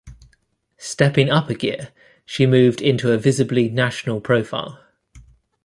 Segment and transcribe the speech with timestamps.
[0.79, 1.89] Stepping up a gear
[2.25, 4.79] she moved into a visibly national profile.